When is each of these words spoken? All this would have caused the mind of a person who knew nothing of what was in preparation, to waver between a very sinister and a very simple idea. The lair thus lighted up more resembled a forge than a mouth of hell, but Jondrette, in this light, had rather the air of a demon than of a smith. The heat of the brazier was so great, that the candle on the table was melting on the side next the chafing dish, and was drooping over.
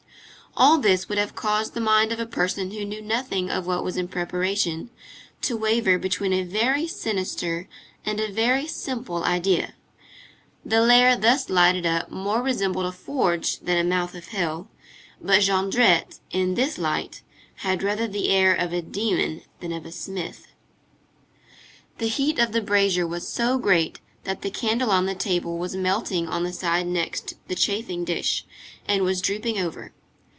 All 0.57 0.79
this 0.79 1.07
would 1.07 1.17
have 1.17 1.33
caused 1.33 1.75
the 1.75 1.79
mind 1.79 2.11
of 2.11 2.19
a 2.19 2.25
person 2.25 2.71
who 2.71 2.83
knew 2.83 3.01
nothing 3.01 3.49
of 3.49 3.65
what 3.65 3.85
was 3.85 3.95
in 3.95 4.09
preparation, 4.09 4.89
to 5.43 5.55
waver 5.55 5.97
between 5.97 6.33
a 6.33 6.43
very 6.43 6.87
sinister 6.87 7.69
and 8.05 8.19
a 8.19 8.29
very 8.33 8.67
simple 8.67 9.23
idea. 9.23 9.75
The 10.65 10.81
lair 10.81 11.15
thus 11.15 11.49
lighted 11.49 11.85
up 11.85 12.11
more 12.11 12.41
resembled 12.41 12.85
a 12.85 12.91
forge 12.91 13.59
than 13.59 13.77
a 13.77 13.87
mouth 13.89 14.13
of 14.13 14.27
hell, 14.27 14.67
but 15.21 15.39
Jondrette, 15.43 16.19
in 16.31 16.55
this 16.55 16.77
light, 16.77 17.21
had 17.63 17.81
rather 17.81 18.05
the 18.05 18.27
air 18.27 18.53
of 18.53 18.73
a 18.73 18.81
demon 18.81 19.43
than 19.61 19.71
of 19.71 19.85
a 19.85 19.91
smith. 19.91 20.47
The 21.97 22.07
heat 22.09 22.39
of 22.39 22.51
the 22.51 22.61
brazier 22.61 23.07
was 23.07 23.25
so 23.25 23.57
great, 23.57 24.01
that 24.25 24.41
the 24.41 24.51
candle 24.51 24.91
on 24.91 25.05
the 25.05 25.15
table 25.15 25.57
was 25.57 25.77
melting 25.77 26.27
on 26.27 26.43
the 26.43 26.53
side 26.53 26.87
next 26.87 27.35
the 27.47 27.55
chafing 27.55 28.03
dish, 28.03 28.45
and 28.85 29.03
was 29.05 29.21
drooping 29.21 29.57
over. 29.57 29.93